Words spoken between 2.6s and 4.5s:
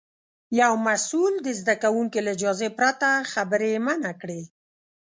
پرته خبرې منع کړې.